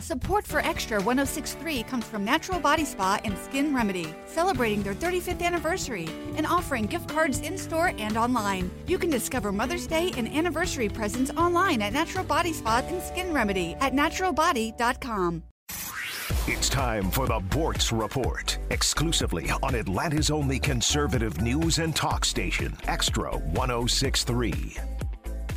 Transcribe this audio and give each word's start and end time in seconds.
Support 0.00 0.46
for 0.46 0.60
Extra 0.60 0.96
1063 0.96 1.82
comes 1.82 2.06
from 2.06 2.24
Natural 2.24 2.58
Body 2.58 2.86
Spa 2.86 3.20
and 3.22 3.36
Skin 3.36 3.74
Remedy, 3.74 4.14
celebrating 4.26 4.82
their 4.82 4.94
35th 4.94 5.42
anniversary 5.42 6.08
and 6.36 6.46
offering 6.46 6.86
gift 6.86 7.08
cards 7.08 7.40
in 7.40 7.58
store 7.58 7.92
and 7.98 8.16
online. 8.16 8.70
You 8.86 8.98
can 8.98 9.10
discover 9.10 9.52
Mother's 9.52 9.86
Day 9.86 10.12
and 10.16 10.26
anniversary 10.26 10.88
presents 10.88 11.30
online 11.32 11.82
at 11.82 11.92
Natural 11.92 12.24
Body 12.24 12.54
Spa 12.54 12.82
and 12.88 13.02
Skin 13.02 13.32
Remedy 13.34 13.76
at 13.80 13.92
naturalbody.com. 13.92 15.42
It's 16.46 16.70
time 16.70 17.10
for 17.10 17.26
the 17.26 17.38
Boortz 17.38 17.96
Report, 17.96 18.58
exclusively 18.70 19.50
on 19.62 19.74
Atlanta's 19.74 20.30
only 20.30 20.58
conservative 20.58 21.42
news 21.42 21.78
and 21.78 21.94
talk 21.94 22.24
station, 22.24 22.74
Extra 22.86 23.36
1063. 23.36 24.78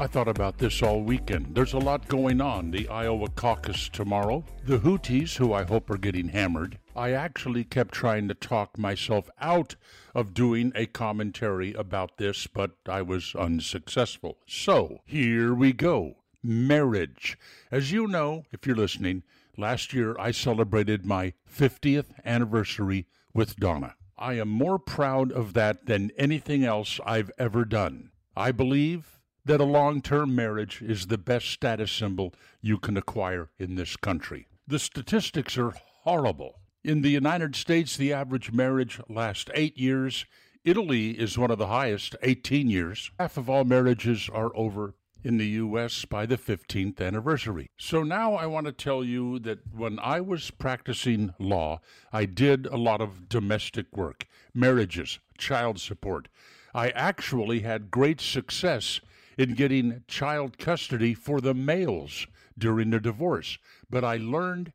I 0.00 0.06
thought 0.06 0.28
about 0.28 0.58
this 0.58 0.80
all 0.80 1.02
weekend. 1.02 1.56
There's 1.56 1.72
a 1.72 1.78
lot 1.78 2.06
going 2.06 2.40
on. 2.40 2.70
The 2.70 2.88
Iowa 2.88 3.30
caucus 3.30 3.88
tomorrow, 3.88 4.44
the 4.64 4.78
Houthis, 4.78 5.38
who 5.38 5.52
I 5.52 5.64
hope 5.64 5.90
are 5.90 5.98
getting 5.98 6.28
hammered. 6.28 6.78
I 6.94 7.10
actually 7.10 7.64
kept 7.64 7.94
trying 7.94 8.28
to 8.28 8.34
talk 8.34 8.78
myself 8.78 9.28
out 9.40 9.74
of 10.14 10.34
doing 10.34 10.70
a 10.76 10.86
commentary 10.86 11.74
about 11.74 12.16
this, 12.16 12.46
but 12.46 12.76
I 12.86 13.02
was 13.02 13.34
unsuccessful. 13.34 14.38
So 14.46 15.00
here 15.04 15.52
we 15.52 15.72
go. 15.72 16.18
Marriage. 16.44 17.36
As 17.72 17.90
you 17.90 18.06
know, 18.06 18.44
if 18.52 18.68
you're 18.68 18.76
listening, 18.76 19.24
last 19.56 19.92
year 19.92 20.14
I 20.16 20.30
celebrated 20.30 21.04
my 21.04 21.32
50th 21.52 22.12
anniversary 22.24 23.08
with 23.34 23.56
Donna. 23.56 23.96
I 24.16 24.34
am 24.34 24.48
more 24.48 24.78
proud 24.78 25.32
of 25.32 25.54
that 25.54 25.86
than 25.86 26.12
anything 26.16 26.62
else 26.62 27.00
I've 27.04 27.32
ever 27.36 27.64
done. 27.64 28.12
I 28.36 28.52
believe 28.52 29.17
that 29.48 29.60
a 29.62 29.64
long 29.64 30.02
term 30.02 30.34
marriage 30.34 30.82
is 30.82 31.06
the 31.06 31.16
best 31.16 31.46
status 31.46 31.90
symbol 31.90 32.34
you 32.60 32.76
can 32.76 32.98
acquire 32.98 33.48
in 33.58 33.76
this 33.76 33.96
country. 33.96 34.46
The 34.66 34.78
statistics 34.78 35.56
are 35.56 35.72
horrible. 36.02 36.60
In 36.84 37.00
the 37.00 37.08
United 37.08 37.56
States, 37.56 37.96
the 37.96 38.12
average 38.12 38.52
marriage 38.52 39.00
lasts 39.08 39.50
eight 39.54 39.78
years. 39.78 40.26
Italy 40.64 41.18
is 41.18 41.38
one 41.38 41.50
of 41.50 41.56
the 41.56 41.68
highest, 41.68 42.14
18 42.22 42.68
years. 42.68 43.10
Half 43.18 43.38
of 43.38 43.48
all 43.48 43.64
marriages 43.64 44.28
are 44.30 44.54
over 44.54 44.92
in 45.24 45.38
the 45.38 45.46
U.S. 45.46 46.04
by 46.04 46.26
the 46.26 46.36
15th 46.36 47.00
anniversary. 47.00 47.68
So 47.78 48.02
now 48.02 48.34
I 48.34 48.44
want 48.44 48.66
to 48.66 48.72
tell 48.72 49.02
you 49.02 49.38
that 49.40 49.60
when 49.74 49.98
I 50.00 50.20
was 50.20 50.50
practicing 50.50 51.32
law, 51.38 51.80
I 52.12 52.26
did 52.26 52.66
a 52.66 52.76
lot 52.76 53.00
of 53.00 53.30
domestic 53.30 53.96
work, 53.96 54.26
marriages, 54.52 55.20
child 55.38 55.80
support. 55.80 56.28
I 56.74 56.90
actually 56.90 57.60
had 57.60 57.90
great 57.90 58.20
success 58.20 59.00
in 59.38 59.54
getting 59.54 60.02
child 60.08 60.58
custody 60.58 61.14
for 61.14 61.40
the 61.40 61.54
males 61.54 62.26
during 62.58 62.90
the 62.90 62.98
divorce. 62.98 63.56
But 63.88 64.04
I 64.04 64.16
learned 64.16 64.72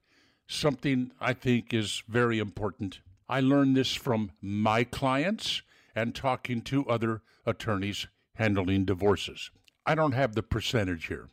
something 0.47 1.11
I 1.19 1.33
think 1.33 1.73
is 1.73 2.01
very 2.07 2.39
important. 2.39 3.01
I 3.27 3.41
learned 3.41 3.75
this 3.75 3.93
from 3.93 4.31
my 4.41 4.85
clients 4.85 5.61
and 5.93 6.15
talking 6.15 6.61
to 6.61 6.87
other 6.87 7.21
attorneys 7.45 8.07
handling 8.35 8.85
divorces. 8.85 9.51
I 9.85 9.95
don't 9.95 10.13
have 10.13 10.33
the 10.33 10.43
percentage 10.43 11.07
here, 11.07 11.29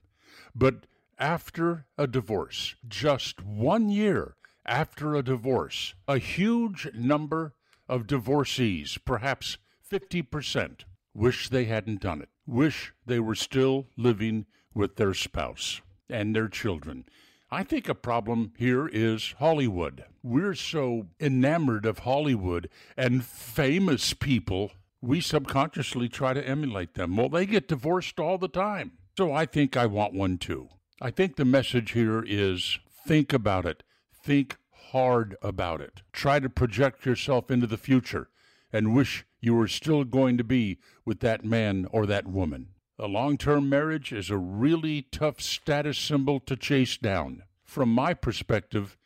but 0.54 0.86
after 1.18 1.86
a 1.96 2.08
divorce, 2.08 2.74
just 2.88 3.44
one 3.44 3.90
year 3.90 4.34
after 4.66 5.14
a 5.14 5.22
divorce, 5.22 5.94
a 6.08 6.18
huge 6.18 6.88
number 6.94 7.54
of 7.88 8.06
divorcees, 8.06 8.98
perhaps 9.04 9.56
50%, 9.90 10.80
wish 11.14 11.48
they 11.48 11.64
hadn't 11.64 12.00
done 12.00 12.22
it 12.22 12.28
wish 12.50 12.92
they 13.06 13.20
were 13.20 13.34
still 13.34 13.86
living 13.96 14.46
with 14.74 14.96
their 14.96 15.14
spouse 15.14 15.80
and 16.08 16.34
their 16.34 16.48
children. 16.48 17.04
I 17.50 17.62
think 17.64 17.88
a 17.88 17.94
problem 17.94 18.52
here 18.58 18.88
is 18.88 19.34
Hollywood. 19.38 20.04
We're 20.22 20.54
so 20.54 21.06
enamored 21.18 21.86
of 21.86 22.00
Hollywood 22.00 22.68
and 22.96 23.24
famous 23.24 24.14
people, 24.14 24.72
we 25.00 25.20
subconsciously 25.20 26.08
try 26.08 26.34
to 26.34 26.46
emulate 26.46 26.94
them. 26.94 27.16
Well, 27.16 27.28
they 27.28 27.46
get 27.46 27.68
divorced 27.68 28.20
all 28.20 28.38
the 28.38 28.48
time. 28.48 28.92
So 29.16 29.32
I 29.32 29.46
think 29.46 29.76
I 29.76 29.86
want 29.86 30.14
one 30.14 30.38
too. 30.38 30.68
I 31.00 31.10
think 31.10 31.36
the 31.36 31.44
message 31.44 31.92
here 31.92 32.22
is 32.26 32.78
think 33.06 33.32
about 33.32 33.66
it. 33.66 33.82
Think 34.12 34.58
hard 34.90 35.36
about 35.40 35.80
it. 35.80 36.02
Try 36.12 36.40
to 36.40 36.50
project 36.50 37.06
yourself 37.06 37.50
into 37.50 37.66
the 37.66 37.78
future 37.78 38.28
and 38.72 38.94
wish 38.94 39.24
you 39.40 39.58
are 39.60 39.68
still 39.68 40.04
going 40.04 40.36
to 40.38 40.44
be 40.44 40.78
with 41.04 41.20
that 41.20 41.44
man 41.44 41.86
or 41.90 42.06
that 42.06 42.26
woman. 42.26 42.68
A 42.98 43.06
long 43.06 43.38
term 43.38 43.68
marriage 43.68 44.12
is 44.12 44.28
a 44.30 44.36
really 44.36 45.02
tough 45.10 45.40
status 45.40 45.98
symbol 45.98 46.40
to 46.40 46.56
chase 46.56 46.98
down. 46.98 47.44
From 47.64 47.88
my 47.88 48.14
perspective, 48.14 48.98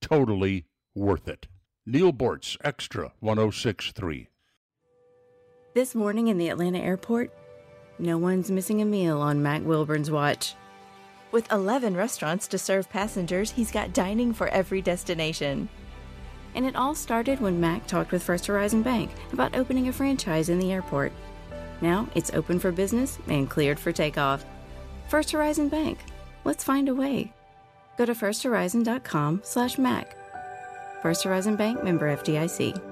totally 0.00 0.66
worth 0.94 1.28
it. 1.28 1.48
Neil 1.84 2.12
Boortz, 2.12 2.56
Extra 2.62 3.12
1063. 3.20 4.28
This 5.74 5.94
morning 5.94 6.28
in 6.28 6.38
the 6.38 6.48
Atlanta 6.48 6.78
airport, 6.78 7.32
no 7.98 8.16
one's 8.16 8.50
missing 8.50 8.80
a 8.80 8.84
meal 8.84 9.20
on 9.20 9.42
Mac 9.42 9.62
Wilburn's 9.62 10.10
watch. 10.10 10.54
With 11.30 11.50
11 11.50 11.96
restaurants 11.96 12.46
to 12.48 12.58
serve 12.58 12.90
passengers, 12.90 13.50
he's 13.50 13.72
got 13.72 13.94
dining 13.94 14.32
for 14.32 14.48
every 14.48 14.82
destination. 14.82 15.68
And 16.54 16.66
it 16.66 16.76
all 16.76 16.94
started 16.94 17.40
when 17.40 17.60
Mac 17.60 17.86
talked 17.86 18.12
with 18.12 18.22
First 18.22 18.46
Horizon 18.46 18.82
Bank 18.82 19.10
about 19.32 19.56
opening 19.56 19.88
a 19.88 19.92
franchise 19.92 20.48
in 20.48 20.58
the 20.58 20.72
airport. 20.72 21.12
Now 21.80 22.08
it's 22.14 22.32
open 22.32 22.58
for 22.58 22.72
business 22.72 23.18
and 23.28 23.48
cleared 23.48 23.78
for 23.78 23.92
takeoff. 23.92 24.44
First 25.08 25.32
Horizon 25.32 25.68
Bank. 25.68 25.98
Let's 26.44 26.64
find 26.64 26.88
a 26.88 26.94
way. 26.94 27.32
Go 27.98 28.06
to 28.06 28.14
firsthorizon.com/mac. 28.14 30.16
First 31.02 31.24
Horizon 31.24 31.56
Bank 31.56 31.82
member 31.82 32.16
FDIC. 32.16 32.91